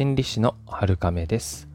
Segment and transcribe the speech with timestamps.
[0.00, 1.68] 心理師の春亀です。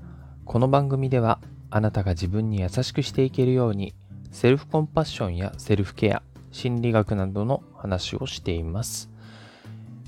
[0.46, 1.40] この番組では
[1.70, 3.94] あなたが自分に優しくしていけるように
[4.32, 9.12] セルフコンパッションやセルフケア心理学などの話をしています、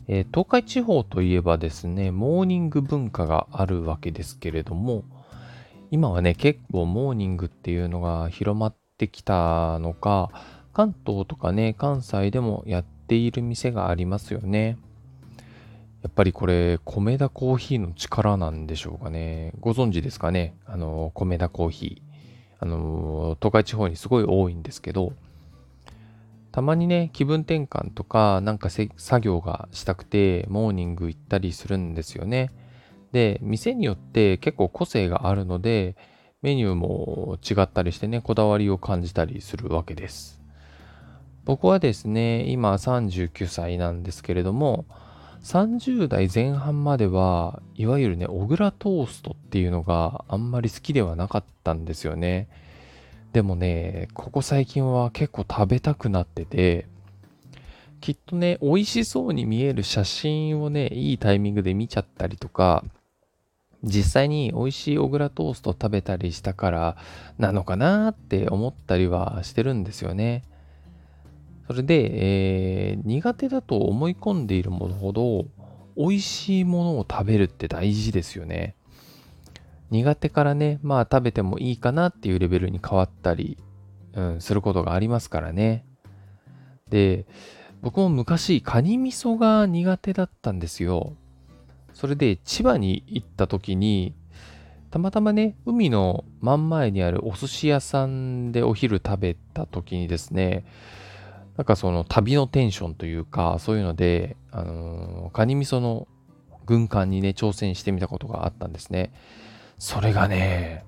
[0.08, 5.04] えー、東海地方といえばですねモーニング文化があるわけですけれども
[5.92, 10.32] 今はね結構モーニングっていうのが広まってきたのか
[10.74, 14.80] 関東とかね関西でもやっている店がありますよね。
[16.08, 19.52] やっぱりこれ、米田コーヒーの力なんでしょうかね。
[19.60, 22.64] ご存知ですかねあの、米田コーヒー。
[22.64, 25.12] あの、東海地方にすごい多いんですけど、
[26.54, 32.54] たまにね、気分転換とか、なんか作業がしたくて、モーニング行ったりするんですよね。
[33.12, 35.98] で、店によって結構個性があるので、
[36.42, 40.42] メニューも違ったりしてね、こだわりを感じたりするわけです。
[41.44, 44.86] 僕はですね、今39歳なんですけれども、
[45.44, 52.48] 30代前半までは、いわゆるね、小倉トーストっていうのがあんまり好きではなかったんですよね。
[53.34, 56.88] でもね、ここ最近は結構食べたくなってて、
[58.02, 62.84] きっとね、美味しそうに見える写真をね、いいタイミングで見ちゃったりとか、
[63.84, 66.98] 実際に美味しい小倉トースト食べたりしたから
[67.38, 70.44] なのかなって思ったりはしてるんですよね。
[71.68, 75.46] それで、えー、苦手だと思い込んでいるものほど
[75.98, 78.76] 美味しいものを食べるって大事ですよね。
[79.90, 83.58] 苦手からね、まあ食べてもいいかなっていうレベルに変わったり、
[84.14, 85.86] うん、することがありますからね。
[86.90, 87.26] で、
[87.82, 91.14] 僕も昔カニ味噌が苦手だったんですよ。
[91.94, 94.14] それで千葉に行った時に、
[94.92, 100.64] たまたまね、海の真ん前にあるお寿司屋さんでお昼食べた時にですね、
[101.58, 106.08] なんかその旅のテンションというか、そういうので、あのー、カニ味噌の
[106.66, 109.12] 軍艦にね、挑戦してみたことがあったんですね。
[109.80, 110.86] それがね、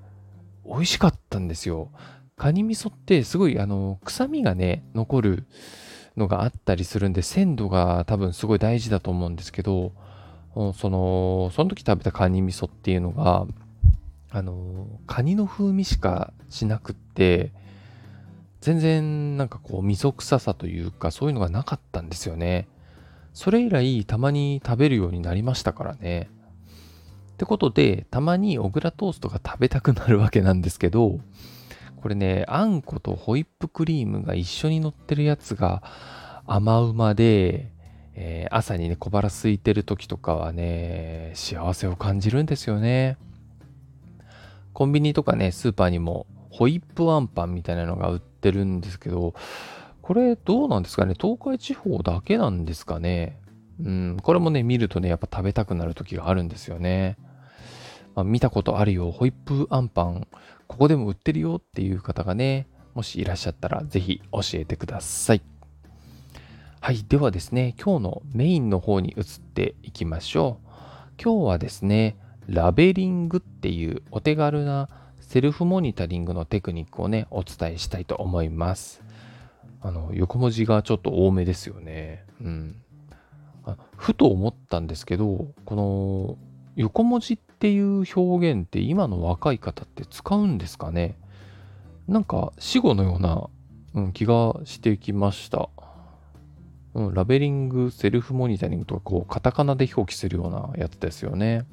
[0.65, 1.89] 美味しかったんですよ。
[2.37, 5.47] カニ味噌ってすごい、あの、臭みがね、残る
[6.15, 9.93] のがあったりするんで、鮮度が多分すごい大事だと思うんですけど、
[10.53, 13.47] その、その時食べたカニ味噌っていうのが、
[14.29, 17.51] あの、カニの風味しかしなくって、
[18.61, 22.67] 全然なんかこう味噌臭さというかそういうのがなかったんですよね。
[23.33, 26.29] それ以来たまに食べるようになりましたからね。
[27.33, 31.21] ってことでたまに小倉トーストが食べたくなるわけなんですけど
[32.01, 35.81] これねあんことホイップクリームが一緒に乗ってるやつが
[36.45, 37.71] 甘うまで、
[38.13, 43.17] えー、朝にね小腹空いてる時とかはね幸せを感じるんですよね。
[44.73, 49.33] コンビニとかねスーパーにもホイップワンパンみたいなのが売ってるんですけど、
[50.01, 51.13] これどうなんですかね？
[51.19, 53.39] 東海地方だけなんですかね？
[53.83, 57.17] うん、これもね、見るとね、やっぱ食べたくなる時があるんですよね。
[58.15, 60.27] まあ、見たことあるよ、ホイップアンパン、
[60.67, 65.41] ここでも売ってるよっていう方がね、もしいらっしゃったら、ぜひ教えてください。
[66.81, 69.23] はい、ではですね、今日のメインの方に移っ
[69.53, 70.67] ていきましょう。
[71.23, 72.17] 今日はですね、
[72.47, 74.89] ラベリングっていうお手軽な
[75.29, 79.03] セルフモニタリングのテクニックをね、お伝えしたいと思います。
[79.79, 82.25] あの、横文字がちょっと多めですよね。
[82.41, 82.81] うん。
[83.95, 86.37] ふと思ったんですけど、この
[86.75, 91.15] 横文字っていう表現って今の若い方って使うんですかね？
[92.07, 93.49] なんか死語のような、
[93.93, 95.69] うん、気がしてきました。
[96.95, 101.67] うん、ラベリング、セルフモニタリングとか、こう、カタカナで表記するようなやつですよね。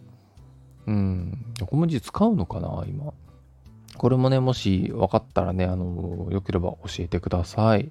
[0.86, 3.14] うん、横文字使うのかな今？
[3.98, 7.90] これもね、もし分かったらね、あの、よければ教えてください。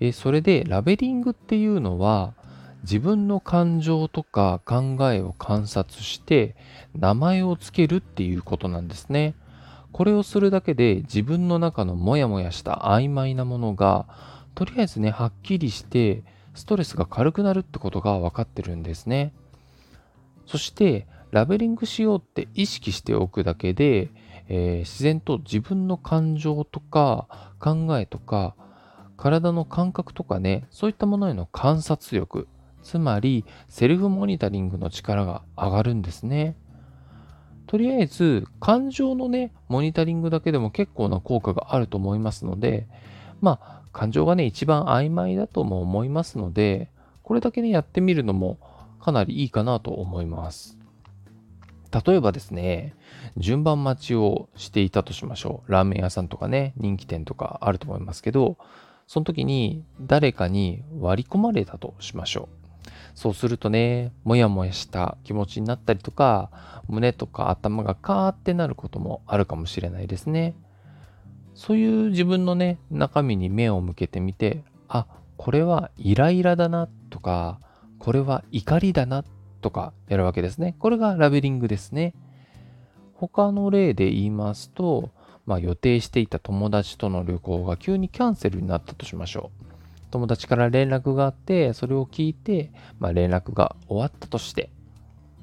[0.00, 2.34] えそれで、ラベリングっていうのは、
[2.82, 6.56] 自分の感情とか考えを観察して
[6.94, 9.34] 名前をつけるっていうことなんですね。
[9.92, 14.06] これをするだけで自分の中のモヤモヤした曖昧なものが
[14.54, 19.32] とりあえずねはっきりしてストレスが軽くなるってことが分かってるんですね。
[20.46, 24.10] そしてラベリングしようって意識しておくだけで
[24.48, 28.54] えー、自然と自分の感情とか考えとか
[29.16, 32.48] 体の感覚とかねそういったものへの観察力
[32.82, 36.56] つまりセルフモニタリングの力が上がるんですね。
[37.66, 42.86] とりあえず感情のねモニタリングだけでも結構な効果があると思いますので
[43.40, 46.90] まあ感情がね一番曖昧だとも思いますので
[47.22, 48.58] これだけねやってみるのも
[49.00, 50.81] かなりいいかなと思います。
[51.92, 52.94] 例えばですね、
[53.36, 55.72] 順番待ちをしていたとしましょう。
[55.72, 58.56] ラーメン屋さんとかね、人気店とかあると思いますけど、
[59.06, 62.62] その時に誰かに割り込まれたとしましょう。
[63.14, 66.50] そうするとね、もやもやした気持ちになったりとか、
[66.88, 70.54] 胸とか頭がカーってなることもあるかもしれないですね。
[71.54, 75.06] そういう自分のね、中身に目を向けてみて、あ、
[75.36, 77.60] これはイライラだなとか、
[77.98, 79.24] これは怒りだなっ
[79.62, 80.76] とかやるわけですね。
[80.78, 82.14] これがラベリングですね。
[83.14, 85.10] 他の例で言いますと、
[85.46, 89.62] まあ、予定していた友達との旅行が急にキャンセルになったとしましょう。
[90.10, 94.70] 友達から連絡があって、それを聞いて、まあ、連絡が終わったとして、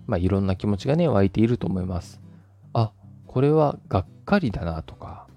[0.06, 2.22] まあ、いろんな気持ちがね、湧いていると思います。
[2.74, 2.92] あ、
[3.26, 5.28] これはがっかりだなとか、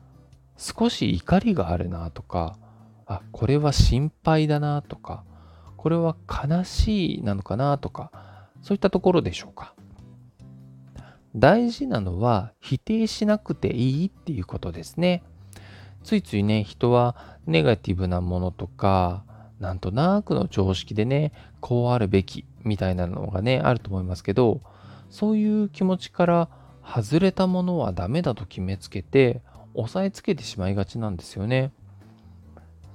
[0.57, 2.57] 少し怒りがあるなとか、
[3.07, 5.25] あ、これは心配だなとか、
[5.77, 8.11] これは悲しいなのかなとか、
[8.63, 9.75] そういったところでしょうか。
[11.35, 15.23] 大事なのは否定しなくていいっていうことですね。
[16.03, 17.17] ついついね、人は
[17.47, 19.25] ネガティブなものとか、
[19.61, 24.61] なんとなくの常識でね、こうあるべきみたいなのがね、あると思いますけど、
[25.11, 26.49] そういう気持ちから
[26.85, 29.43] 外れたものはダメだと決めつけて、
[29.75, 31.73] 押さえつけてしまいがちなんですよね。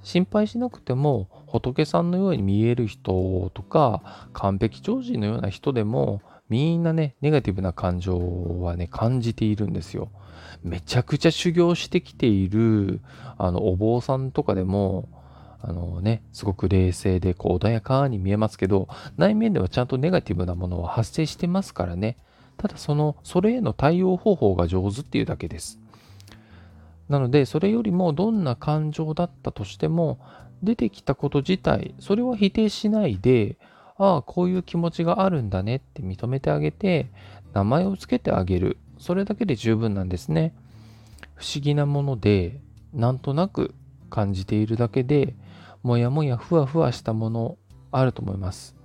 [0.02, 10.10] 心配しなくても仏さんのように見える人とか完璧超人のような人でもみんなねネガティブな感情はね感じているんですよ。
[10.62, 13.00] めちゃくちゃ修行してきている
[13.36, 15.08] あのお坊さんとかでも
[15.60, 22.16] あのね、すごく冷静でこう穏やかに見えますけど、内面ではちゃんとネガティブなものは発生してますからね。
[22.56, 25.80] ただその、それへの対応方法が上手っていうだけです。
[27.08, 30.18] なので、それよりもどんな感情だったとしても、
[30.62, 33.56] 出てきたこと自体、それは否定しないで、
[33.96, 37.10] ああ、こういう気持ちがあるんだねって認めてあげて、
[37.52, 38.78] 名前を付けてあげる。
[38.98, 40.54] それだけで十分なんですね。
[41.34, 42.60] 不思議なもので、
[42.92, 43.74] なんとなく
[44.10, 45.34] 感じているだけで、
[45.82, 47.58] もやもやふわふわしたもの
[47.90, 48.76] あると思います。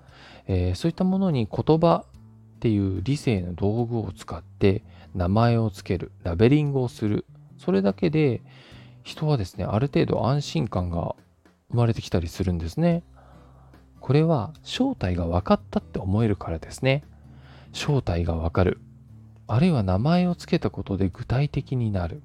[0.47, 4.83] えー、そういったものに言葉っていう理性の道具を使って
[5.15, 7.25] 名前を付ける、ラベリングをする。
[7.63, 8.41] それだけで
[9.03, 11.15] 人はですね、ある程度安心感が
[11.69, 13.03] 生まれてきたりするんですね。
[13.99, 17.03] これは正体が分かったって思えるからですね。
[17.71, 18.79] 正体が分かる。
[19.47, 22.21] あるいは名前を付けたことで具体的になる。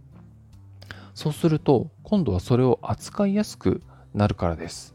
[1.14, 3.82] そうすると、今度はそれを扱いやすく
[4.14, 4.94] なるからです。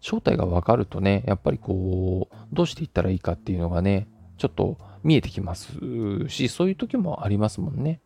[0.00, 4.08] 正体が分かるとね、やっぱりこう、どうしていったらいいかっていうのがね、
[4.38, 5.72] ちょっと見えてきます
[6.28, 8.00] し、そういう時もありますもんね。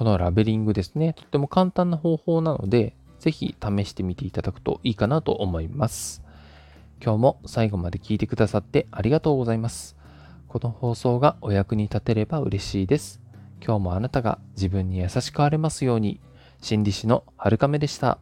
[0.00, 6.22] このラベリングですね、とっても簡単な方法なので、ぜひ試してみていただくといいかなと思います。
[7.04, 9.98] 今日も最後まで聞いてくださってありがとうございます。
[10.48, 13.20] この放送がお役に立てれば嬉しいです。
[13.62, 16.18] 今日もあなたが自分に優しくあれますように、
[16.62, 18.16] 心理師のはるかめでした。